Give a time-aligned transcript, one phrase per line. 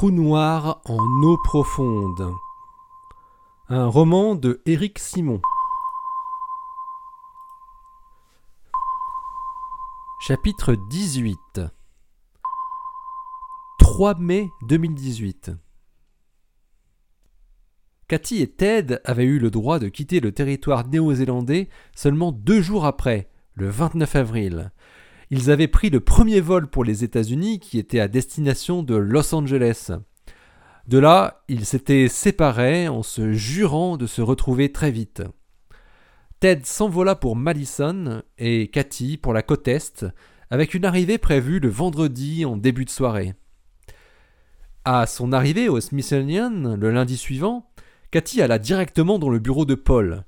[0.00, 2.34] Trou noir en eau profonde.
[3.68, 5.42] Un roman de Éric Simon.
[10.22, 11.60] Chapitre 18
[13.78, 15.50] 3 mai 2018
[18.08, 22.86] Cathy et Ted avaient eu le droit de quitter le territoire néo-zélandais seulement deux jours
[22.86, 24.72] après, le 29 avril.
[25.30, 29.32] Ils avaient pris le premier vol pour les États-Unis qui était à destination de Los
[29.32, 29.92] Angeles.
[30.88, 35.22] De là, ils s'étaient séparés en se jurant de se retrouver très vite.
[36.40, 40.04] Ted s'envola pour Madison et Cathy pour la côte Est,
[40.50, 43.34] avec une arrivée prévue le vendredi en début de soirée.
[44.84, 47.70] À son arrivée au Smithsonian le lundi suivant,
[48.10, 50.24] Cathy alla directement dans le bureau de Paul.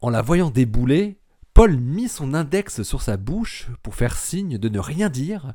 [0.00, 1.17] En la voyant débouler,
[1.58, 5.54] Paul mit son index sur sa bouche pour faire signe de ne rien dire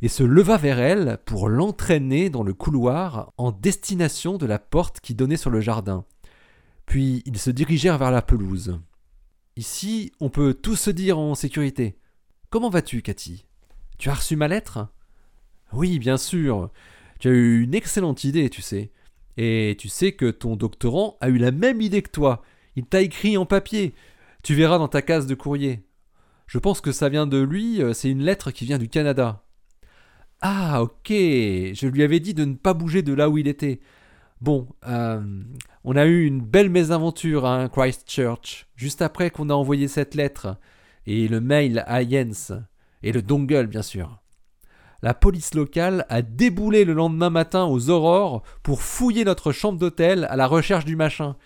[0.00, 5.00] et se leva vers elle pour l'entraîner dans le couloir en destination de la porte
[5.00, 6.06] qui donnait sur le jardin.
[6.86, 8.80] Puis ils se dirigèrent vers la pelouse.
[9.56, 11.98] Ici, on peut tout se dire en sécurité.
[12.48, 13.44] Comment vas-tu, Cathy?
[13.98, 14.88] Tu as reçu ma lettre?
[15.74, 16.70] Oui, bien sûr.
[17.20, 18.90] Tu as eu une excellente idée, tu sais.
[19.36, 22.40] Et tu sais que ton doctorant a eu la même idée que toi.
[22.74, 23.94] Il t'a écrit en papier.
[24.42, 25.84] Tu verras dans ta case de courrier.
[26.46, 29.44] Je pense que ça vient de lui, euh, c'est une lettre qui vient du Canada.
[30.40, 31.08] Ah, ok.
[31.08, 33.80] Je lui avais dit de ne pas bouger de là où il était.
[34.40, 35.22] Bon, euh,
[35.84, 40.56] on a eu une belle mésaventure à Christchurch, juste après qu'on a envoyé cette lettre,
[41.06, 42.52] et le mail à Jens,
[43.04, 44.20] et le dongle bien sûr.
[45.00, 50.26] La police locale a déboulé le lendemain matin aux aurores pour fouiller notre chambre d'hôtel
[50.28, 51.36] à la recherche du machin.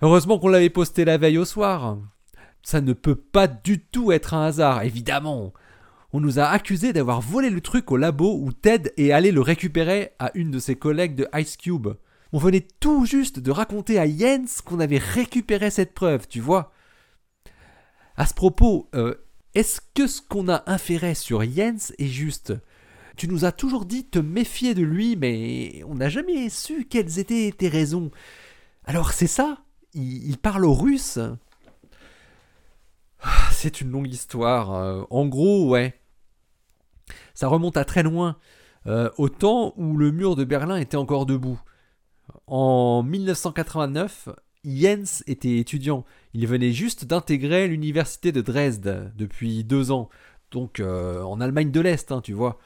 [0.00, 1.98] Heureusement qu'on l'avait posté la veille au soir.
[2.62, 5.52] Ça ne peut pas du tout être un hasard, évidemment.
[6.12, 9.40] On nous a accusé d'avoir volé le truc au labo où Ted est allé le
[9.40, 11.88] récupérer à une de ses collègues de Ice Cube.
[12.32, 16.72] On venait tout juste de raconter à Jens qu'on avait récupéré cette preuve, tu vois.
[18.16, 19.14] À ce propos, euh,
[19.54, 22.54] est-ce que ce qu'on a inféré sur Jens est juste?
[23.16, 27.18] Tu nous as toujours dit te méfier de lui, mais on n'a jamais su quelles
[27.18, 28.10] étaient tes raisons.
[28.84, 29.64] Alors c'est ça?
[29.98, 31.18] Il, parle au russe
[33.20, 34.72] ah, C'est une longue histoire.
[34.72, 35.98] Euh, en gros, ouais.
[37.34, 38.36] Ça remonte à très loin,
[38.86, 41.60] euh, au temps où le mur de Berlin était encore debout.
[42.46, 44.28] En 1989,
[44.64, 46.04] Jens était étudiant.
[46.34, 50.08] Il venait juste d'intégrer l'université de Dresde depuis deux ans,
[50.50, 52.58] donc euh, en Allemagne de l'Est, hein, tu vois.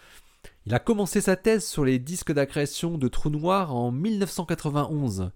[0.67, 5.33] Il a commencé sa thèse sur les disques d'accrétion de trous noirs en 1991.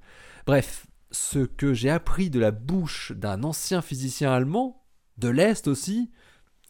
[0.46, 0.86] Bref,
[1.16, 4.84] ce que j'ai appris de la bouche d'un ancien physicien allemand,
[5.18, 6.10] de l'Est aussi,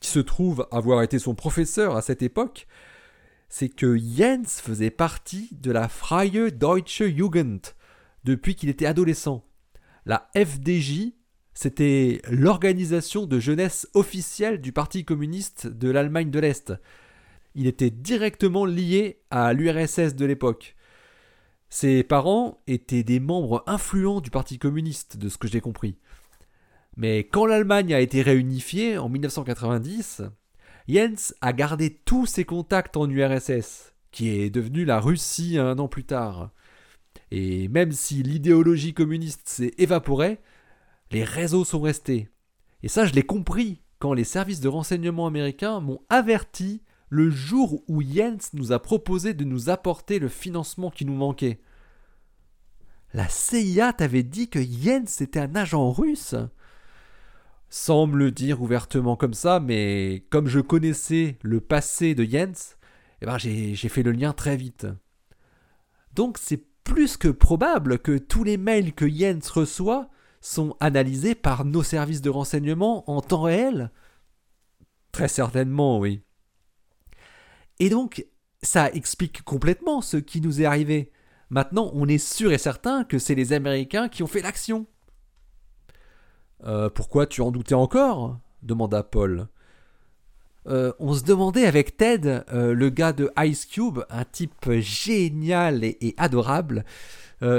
[0.01, 2.67] qui se trouve avoir été son professeur à cette époque,
[3.49, 7.61] c'est que Jens faisait partie de la Freie Deutsche Jugend
[8.25, 9.45] depuis qu'il était adolescent.
[10.05, 11.13] La FDJ,
[11.53, 16.73] c'était l'organisation de jeunesse officielle du Parti communiste de l'Allemagne de l'Est.
[17.55, 20.76] Il était directement lié à l'URSS de l'époque.
[21.69, 25.97] Ses parents étaient des membres influents du Parti communiste, de ce que j'ai compris.
[26.97, 30.23] Mais quand l'Allemagne a été réunifiée en 1990,
[30.89, 35.89] Jens a gardé tous ses contacts en URSS, qui est devenue la Russie un an
[35.89, 36.51] plus tard.
[37.31, 40.39] Et même si l'idéologie communiste s'est évaporée,
[41.11, 42.29] les réseaux sont restés.
[42.83, 47.83] Et ça, je l'ai compris quand les services de renseignement américains m'ont averti le jour
[47.89, 51.61] où Jens nous a proposé de nous apporter le financement qui nous manquait.
[53.13, 56.35] La CIA t'avait dit que Jens était un agent russe
[57.69, 62.77] Sans me le dire ouvertement comme ça, mais comme je connaissais le passé de Jens,
[63.23, 64.87] eh ben j'ai fait le lien très vite.
[66.13, 70.09] Donc c'est plus que probable que tous les mails que Jens reçoit
[70.41, 73.91] sont analysés par nos services de renseignement en temps réel?
[75.13, 76.23] Très certainement, oui.
[77.79, 78.27] Et donc,
[78.63, 81.11] ça explique complètement ce qui nous est arrivé.
[81.51, 84.87] Maintenant, on est sûr et certain que c'est les Américains qui ont fait l'action.
[86.65, 88.39] Euh, pourquoi tu en doutais encore?
[88.63, 89.49] demanda Paul.
[90.67, 95.85] Euh, on se demandait avec Ted, euh, le gars de Ice Cube, un type génial
[95.85, 96.85] et, adorable,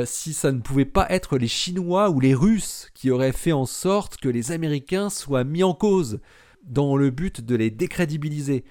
[0.05, 3.67] si ça ne pouvait pas être les Chinois ou les Russes qui auraient fait en
[3.67, 6.19] sorte que les Américains soient mis en cause,
[6.63, 8.65] dans le but de les décrédibiliser.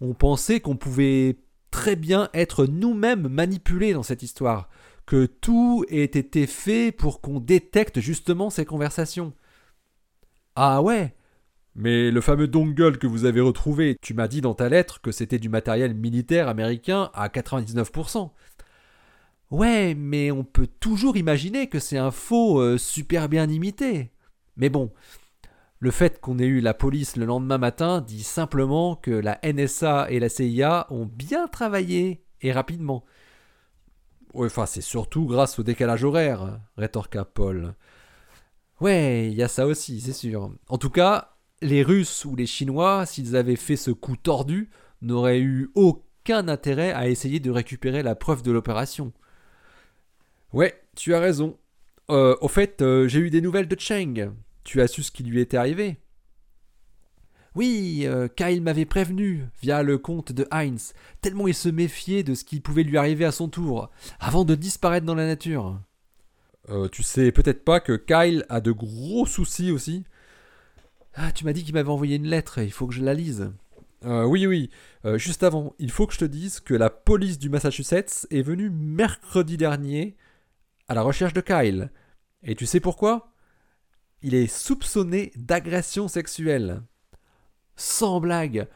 [0.00, 1.36] On pensait qu'on pouvait
[1.70, 4.68] très bien être nous-mêmes manipulés dans cette histoire,
[5.06, 9.32] que tout ait été fait pour qu'on détecte justement ces conversations.
[10.54, 11.14] Ah ouais
[11.74, 15.12] Mais le fameux dongle que vous avez retrouvé, tu m'as dit dans ta lettre que
[15.12, 18.30] c'était du matériel militaire américain à 99%.
[19.50, 24.10] Ouais, mais on peut toujours imaginer que c'est un faux euh, super bien imité.
[24.56, 24.92] Mais bon,
[25.80, 30.10] le fait qu'on ait eu la police le lendemain matin dit simplement que la NSA
[30.10, 33.04] et la CIA ont bien travaillé et rapidement.
[34.34, 37.74] Ouais, enfin, c'est surtout grâce au décalage horaire, rétorqua Paul.
[38.80, 40.52] Ouais, il y a ça aussi, c'est sûr.
[40.68, 44.70] En tout cas, les Russes ou les Chinois, s'ils avaient fait ce coup tordu,
[45.02, 49.12] n'auraient eu aucun intérêt à essayer de récupérer la preuve de l'opération.
[50.52, 51.58] Ouais, tu as raison.
[52.10, 54.32] Euh, au fait, euh, j'ai eu des nouvelles de Cheng.
[54.68, 55.96] Tu as su ce qui lui était arrivé
[57.54, 60.92] Oui, euh, Kyle m'avait prévenu via le compte de Heinz,
[61.22, 63.88] tellement il se méfiait de ce qui pouvait lui arriver à son tour,
[64.20, 65.80] avant de disparaître dans la nature.
[66.92, 70.04] tu sais peut-être pas que Kyle a de gros soucis aussi
[71.14, 73.50] Ah, tu m'as dit qu'il m'avait envoyé une lettre, il faut que je la lise.
[74.04, 74.68] oui, oui.
[75.14, 78.68] juste avant, il faut que je te dise que la police du Massachusetts est venue
[78.68, 80.14] mercredi dernier
[80.88, 81.90] à la recherche de Kyle.
[82.42, 83.32] Et tu sais pourquoi?
[84.22, 86.82] Il est soupçonné d'agression sexuelle.
[87.76, 88.66] Sans blague.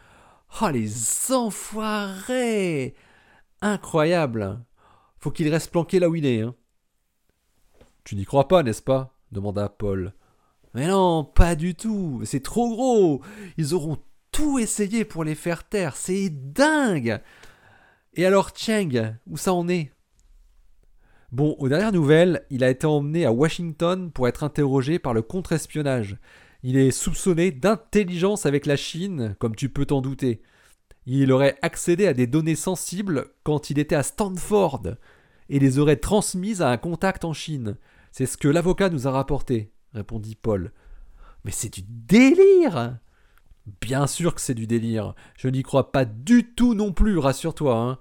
[0.61, 2.95] Oh les enfoirés
[3.61, 4.65] Incroyable
[5.19, 6.43] Faut qu'il reste planqué là où il est.
[6.43, 6.55] Hein.
[8.05, 9.19] Tu n'y crois pas, n'est-ce pas?
[9.33, 10.15] demanda Paul.
[10.75, 12.23] Mais non, pas du tout.
[12.25, 13.23] C'est trop gros.
[13.57, 13.99] Ils auront
[14.31, 15.97] tout essayé pour les faire taire.
[15.97, 17.21] C'est dingue.
[18.15, 19.93] Et alors Cheng, où ça en est?
[21.33, 25.23] Bon, aux dernières nouvelles, il a été emmené à Washington pour être interrogé par le
[25.23, 26.19] contre-espionnage.
[26.63, 30.43] Il est soupçonné d'intelligence avec la Chine, comme tu peux t'en douter.
[31.07, 34.83] Il aurait accédé à des données sensibles quand il était à Stanford
[35.49, 37.79] et les aurait transmises à un contact en Chine.
[38.11, 40.71] C'est ce que l'avocat nous a rapporté, répondit Paul.
[41.47, 42.99] Mais c'est du délire
[43.81, 45.15] Bien sûr que c'est du délire.
[45.39, 47.75] Je n'y crois pas du tout non plus, rassure-toi.
[47.75, 47.99] Hein.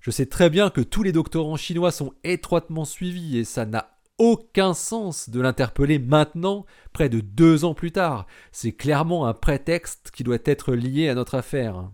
[0.00, 3.98] Je sais très bien que tous les doctorants chinois sont étroitement suivis et ça n'a
[4.18, 8.26] aucun sens de l'interpeller maintenant, près de deux ans plus tard.
[8.52, 11.90] C'est clairement un prétexte qui doit être lié à notre affaire.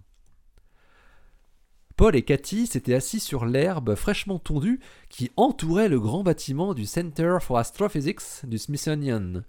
[1.97, 4.81] Paul et Cathy s'étaient assis sur l'herbe fraîchement tondue
[5.11, 9.45] qui entourait le grand bâtiment du Center for Astrophysics du Smithsonian.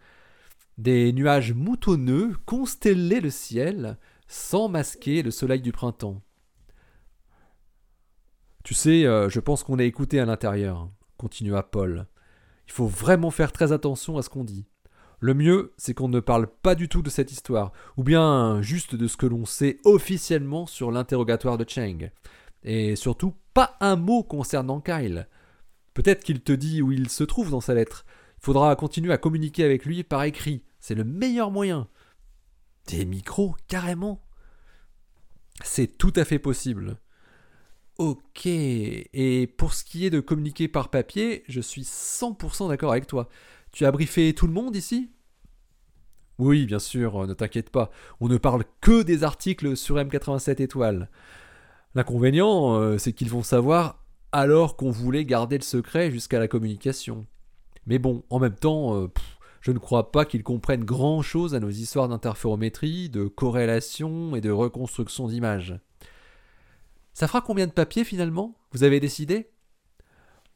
[0.78, 3.98] Des nuages moutonneux constellaient le ciel
[4.28, 6.22] sans masquer le soleil du printemps.
[8.66, 12.08] Tu sais, euh, je pense qu'on est écouté à l'intérieur, continua Paul.
[12.66, 14.66] Il faut vraiment faire très attention à ce qu'on dit.
[15.20, 18.96] Le mieux, c'est qu'on ne parle pas du tout de cette histoire, ou bien juste
[18.96, 22.10] de ce que l'on sait officiellement sur l'interrogatoire de Cheng.
[22.64, 25.28] Et surtout, pas un mot concernant Kyle.
[25.94, 28.04] Peut-être qu'il te dit où il se trouve dans sa lettre.
[28.40, 30.64] Il faudra continuer à communiquer avec lui par écrit.
[30.80, 31.88] C'est le meilleur moyen.
[32.88, 34.24] Des micros, carrément?
[35.64, 36.98] C'est tout à fait possible.
[37.98, 43.08] Ok, et pour ce qui est de communiquer par papier, je suis 100% d'accord avec
[43.08, 43.30] toi.
[43.72, 45.12] Tu as briefé tout le monde ici?
[46.38, 51.10] Oui, bien sûr, ne t'inquiète pas, on ne parle que des articles sur M87 étoiles.
[51.94, 54.04] L'inconvénient, euh, c'est qu'ils vont savoir
[54.34, 57.26] alors qu'on voulait garder le secret jusqu'à la communication.
[57.88, 59.08] Mais bon, en même temps, euh,
[59.62, 64.52] je ne crois pas qu'ils comprennent grand-chose à nos histoires d'interférométrie, de corrélation et de
[64.52, 65.80] reconstruction d'images.
[67.16, 68.58] Ça fera combien de papiers finalement?
[68.74, 69.50] Vous avez décidé?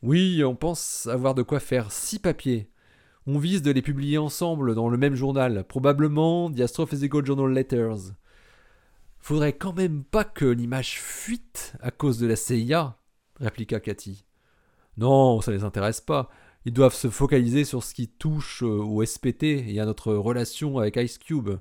[0.02, 2.70] Oui, on pense avoir de quoi faire six papiers.
[3.26, 8.12] On vise de les publier ensemble dans le même journal, probablement The Astrophysical Journal Letters.
[9.20, 12.98] Faudrait quand même pas que l'image fuite à cause de la CIA,
[13.40, 14.26] répliqua Cathy.
[14.98, 16.30] Non, ça les intéresse pas.
[16.66, 20.78] Ils doivent se focaliser sur ce qui touche euh, au SPT et à notre relation
[20.78, 21.52] avec Ice Cube.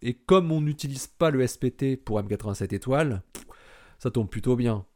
[0.00, 3.22] Et comme on n'utilise pas le SPT pour M87 étoiles,
[4.00, 4.86] ça tombe plutôt bien.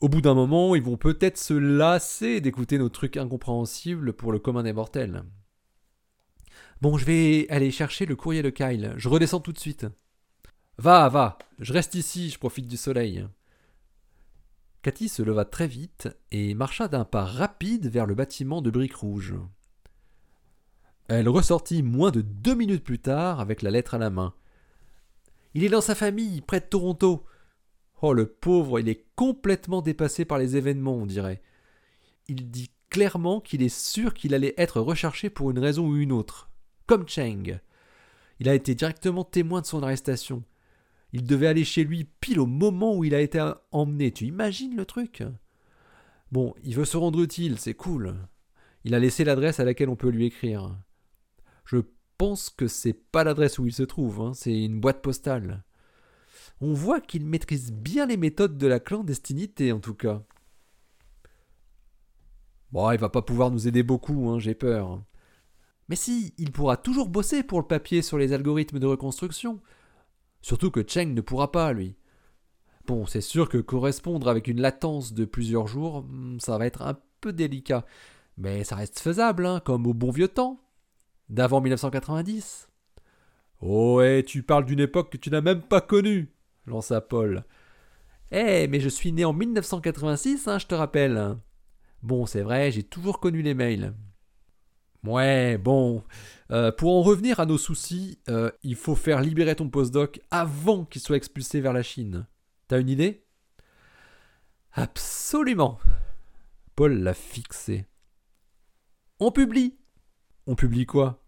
[0.00, 4.40] Au bout d'un moment, ils vont peut-être se lasser d'écouter nos trucs incompréhensibles pour le
[4.40, 5.22] commun des mortels.
[6.82, 8.92] Bon, je vais aller chercher le courrier de Kyle.
[8.96, 9.86] Je redescends tout de suite.
[10.78, 13.26] Va, va, je reste ici, je profite du soleil.
[14.82, 18.96] Cathy se leva très vite et marcha d'un pas rapide vers le bâtiment de briques
[18.96, 19.36] rouges.
[21.06, 24.34] Elle ressortit moins de deux minutes plus tard avec la lettre à la main.
[25.54, 27.24] Il est dans sa famille, près de Toronto.
[28.06, 31.40] Oh, le pauvre, il est complètement dépassé par les événements, on dirait.
[32.28, 36.12] Il dit clairement qu'il est sûr qu'il allait être recherché pour une raison ou une
[36.12, 36.50] autre,
[36.86, 37.58] comme Cheng.
[38.40, 40.44] Il a été directement témoin de son arrestation.
[41.14, 43.42] Il devait aller chez lui pile au moment où il a été
[43.72, 44.12] emmené.
[44.12, 45.22] Tu imagines le truc?
[46.30, 48.16] Bon, il veut se rendre utile, c'est cool.
[48.84, 50.76] Il a laissé l'adresse à laquelle on peut lui écrire.
[51.64, 51.78] Je
[52.18, 55.64] pense que c'est pas l'adresse où il se trouve, hein, c'est une boîte postale.
[56.60, 60.22] On voit qu'il maîtrise bien les méthodes de la clandestinité en tout cas.
[62.72, 65.02] Bon, il va pas pouvoir nous aider beaucoup, hein, j'ai peur.
[65.88, 69.60] Mais si, il pourra toujours bosser pour le papier sur les algorithmes de reconstruction.
[70.42, 71.96] Surtout que Cheng ne pourra pas, lui.
[72.86, 76.82] Bon, c'est sûr que correspondre avec une latence de plusieurs jours, hmm, ça va être
[76.82, 77.84] un peu délicat.
[78.36, 80.60] Mais ça reste faisable, hein, comme au bon vieux temps.
[81.28, 82.68] D'avant 1990.
[83.60, 86.33] Oh, ouais, tu parles d'une époque que tu n'as même pas connue,
[86.66, 87.44] lança Paul.
[88.30, 91.36] Eh, mais je suis né en 1986, hein, je te rappelle.
[92.02, 93.94] Bon, c'est vrai, j'ai toujours connu les mails.
[95.04, 96.02] Ouais, bon.
[96.50, 100.84] Euh, pour en revenir à nos soucis, euh, il faut faire libérer ton postdoc avant
[100.84, 102.26] qu'il soit expulsé vers la Chine.
[102.68, 103.24] T'as une idée?
[104.72, 105.78] Absolument.
[106.74, 107.86] Paul l'a fixé.
[109.20, 109.76] On publie.
[110.46, 111.23] On publie quoi?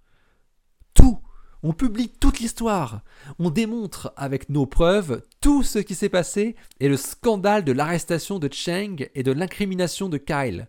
[1.68, 3.00] On publie toute l'histoire.
[3.40, 8.38] On démontre avec nos preuves tout ce qui s'est passé et le scandale de l'arrestation
[8.38, 10.68] de Cheng et de l'incrimination de Kyle.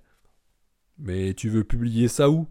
[0.98, 2.48] Mais tu veux publier ça où?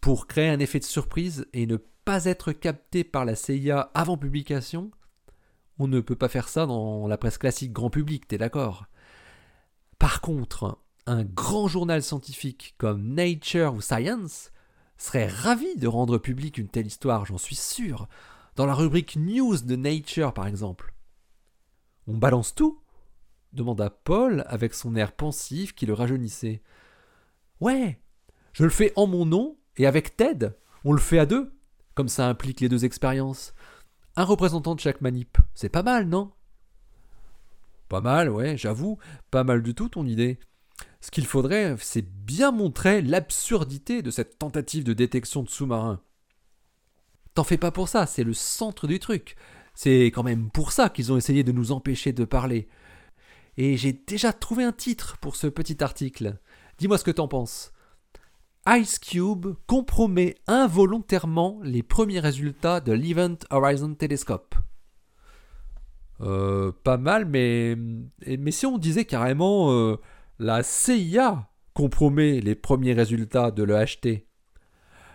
[0.00, 4.18] Pour créer un effet de surprise et ne pas être capté par la CIA avant
[4.18, 4.90] publication,
[5.78, 8.86] on ne peut pas faire ça dans la presse classique grand public, t'es d'accord?
[10.00, 10.76] Par contre,
[11.06, 14.50] un grand journal scientifique comme Nature ou Science
[15.02, 18.08] serait ravi de rendre public une telle histoire, j'en suis sûr,
[18.54, 20.94] dans la rubrique News de Nature par exemple.
[22.06, 22.80] On balance tout?
[23.52, 26.62] demanda Paul avec son air pensif qui le rajeunissait.
[27.60, 28.00] Ouais,
[28.52, 30.50] je le fais en mon nom et avec Ted,
[30.84, 31.52] on le fait à deux,
[31.94, 33.54] comme ça implique les deux expériences.
[34.16, 36.32] Un représentant de chaque manip, c'est pas mal, non?
[37.88, 38.98] Pas mal, ouais, j'avoue,
[39.30, 40.38] pas mal du tout ton idée.
[41.02, 46.00] Ce qu'il faudrait, c'est bien montrer l'absurdité de cette tentative de détection de sous-marins.
[47.34, 49.36] T'en fais pas pour ça, c'est le centre du truc.
[49.74, 52.68] C'est quand même pour ça qu'ils ont essayé de nous empêcher de parler.
[53.56, 56.38] Et j'ai déjà trouvé un titre pour ce petit article.
[56.78, 57.72] Dis-moi ce que t'en penses.
[58.68, 64.54] Ice Cube compromet involontairement les premiers résultats de l'Event Horizon Telescope.
[66.20, 67.76] Euh, pas mal, mais,
[68.24, 69.96] mais si on disait carrément euh,
[70.42, 74.26] la CIA compromet les premiers résultats de l'EHT.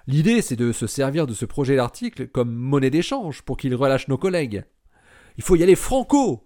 [0.08, 4.08] L'idée, c'est de se servir de ce projet d'article comme monnaie d'échange pour qu'il relâche
[4.08, 4.64] nos collègues.
[5.38, 6.46] Il faut y aller franco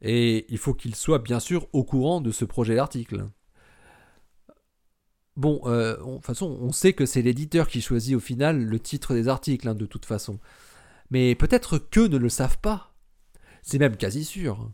[0.00, 3.28] Et il faut qu'il soit bien sûr au courant de ce projet d'article.
[5.36, 8.80] Bon, euh, de toute façon, on sait que c'est l'éditeur qui choisit au final le
[8.80, 10.40] titre des articles, hein, de toute façon.
[11.10, 12.94] Mais peut-être qu'eux ne le savent pas.
[13.62, 14.70] C'est même quasi sûr.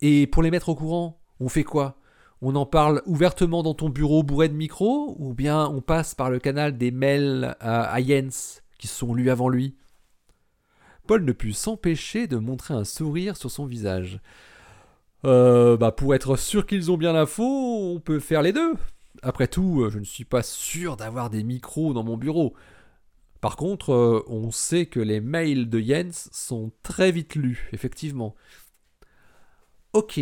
[0.00, 2.01] Et pour les mettre au courant, on fait quoi?
[2.44, 6.28] On en parle ouvertement dans ton bureau bourré de micros Ou bien on passe par
[6.28, 9.76] le canal des mails à, Jens, qui sont lus avant lui?
[11.06, 14.18] Paul ne put s'empêcher de montrer un sourire sur son visage.
[15.24, 18.74] Euh, bah pour être sûr qu'ils ont bien l'info, on peut faire les deux.
[19.22, 22.54] Après tout, euh, je ne suis pas sûr d'avoir des micros dans mon bureau.
[23.40, 28.34] Par contre, euh, on sait que les mails de Jens sont très vite lus, effectivement.
[29.92, 30.20] Ok,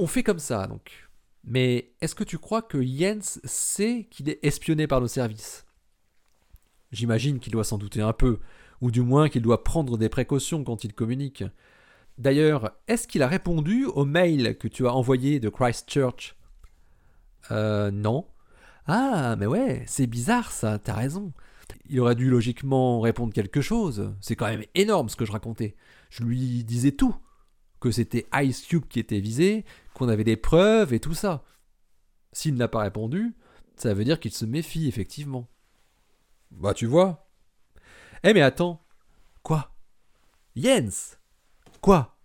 [0.00, 1.11] on fait comme ça donc.
[1.44, 5.66] Mais est-ce que tu crois que Jens sait qu'il est espionné par nos services
[6.92, 8.38] J'imagine qu'il doit s'en douter un peu,
[8.80, 11.44] ou du moins qu'il doit prendre des précautions quand il communique.
[12.18, 16.36] D'ailleurs, est-ce qu'il a répondu au mail que tu as envoyé de Christchurch?
[17.50, 18.26] Euh, non.
[18.86, 21.32] Ah, mais ouais, c'est bizarre ça, t'as raison.
[21.88, 24.14] Il aurait dû logiquement répondre quelque chose.
[24.20, 25.74] C'est quand même énorme ce que je racontais.
[26.10, 27.16] Je lui disais tout.
[27.82, 31.42] Que c'était Ice Cube qui était visé, qu'on avait des preuves et tout ça.
[32.32, 33.34] S'il n'a pas répondu,
[33.74, 35.48] ça veut dire qu'il se méfie, effectivement.
[36.52, 37.28] Bah, tu vois.
[38.22, 38.86] Eh, mais attends.
[39.42, 39.74] Quoi?
[40.54, 41.18] Jens?
[41.80, 42.16] Quoi?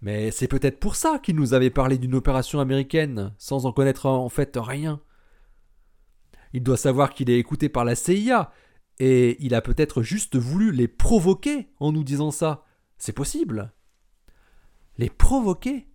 [0.00, 4.06] Mais c'est peut-être pour ça qu'il nous avait parlé d'une opération américaine, sans en connaître
[4.06, 5.00] en fait rien.
[6.52, 8.52] Il doit savoir qu'il est écouté par la CIA,
[9.00, 12.64] et il a peut-être juste voulu les provoquer en nous disant ça.
[12.96, 13.72] C'est possible.
[14.98, 15.88] Les provoquer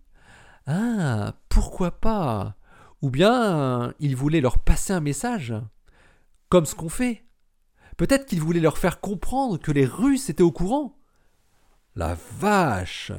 [0.66, 2.56] Ah, pourquoi pas?
[3.02, 5.54] Ou bien il voulait leur passer un message
[6.48, 7.24] Comme ce qu'on fait.
[7.96, 10.98] Peut-être qu'il voulait leur faire comprendre que les Russes étaient au courant.
[11.96, 13.12] La vache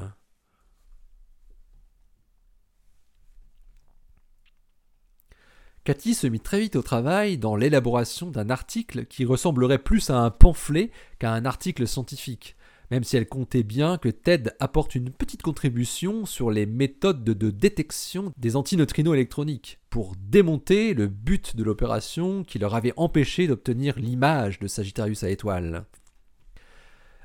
[5.84, 10.18] Cathy se mit très vite au travail dans l'élaboration d'un article qui ressemblerait plus à
[10.18, 12.56] un pamphlet qu'à un article scientifique,
[12.92, 17.50] même si elle comptait bien que TED apporte une petite contribution sur les méthodes de
[17.50, 23.98] détection des antineutrinos électroniques, pour démonter le but de l'opération qui leur avait empêché d'obtenir
[23.98, 25.86] l'image de Sagittarius à étoile.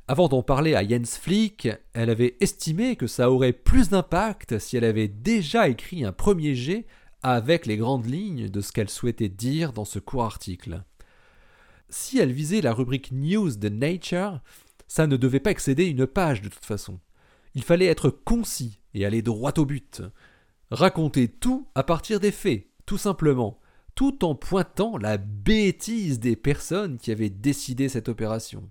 [0.09, 4.77] Avant d'en parler à Jens Flick, elle avait estimé que ça aurait plus d'impact si
[4.77, 6.87] elle avait déjà écrit un premier jet
[7.25, 10.85] avec les grandes lignes de ce qu'elle souhaitait dire dans ce court article.
[11.89, 14.41] Si elle visait la rubrique News de Nature,
[14.89, 17.01] ça ne devait pas excéder une page de toute façon.
[17.55, 20.03] Il fallait être concis et aller droit au but.
[20.71, 23.61] Raconter tout à partir des faits, tout simplement,
[23.95, 28.71] tout en pointant la bêtise des personnes qui avaient décidé cette opération.